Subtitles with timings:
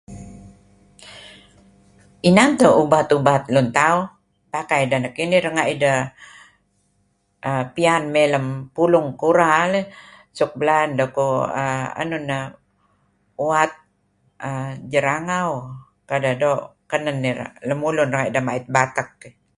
[2.29, 4.03] Inan teh ubat-ubat lun tauh
[4.53, 5.99] pakai dah nekinih renga' ideh
[7.47, 8.45] uhm pian may lem
[8.75, 9.85] pulung kura lah
[10.37, 11.35] suk belaan deh kuh
[12.01, 12.49] enun enun uhm
[13.43, 13.71] uwat
[14.91, 15.51] Jerangau
[16.09, 17.17] kadeh doo' kanen
[17.69, 19.09] lemulun renga' mait batek.